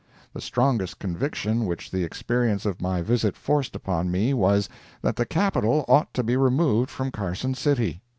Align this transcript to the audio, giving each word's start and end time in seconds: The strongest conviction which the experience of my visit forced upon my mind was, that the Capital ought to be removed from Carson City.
The 0.33 0.41
strongest 0.41 0.97
conviction 0.97 1.67
which 1.67 1.91
the 1.91 2.03
experience 2.03 2.65
of 2.65 2.81
my 2.81 3.03
visit 3.03 3.35
forced 3.37 3.75
upon 3.75 4.07
my 4.11 4.17
mind 4.17 4.39
was, 4.39 4.67
that 5.03 5.15
the 5.15 5.27
Capital 5.27 5.85
ought 5.87 6.11
to 6.15 6.23
be 6.23 6.35
removed 6.35 6.89
from 6.89 7.11
Carson 7.11 7.53
City. 7.53 8.01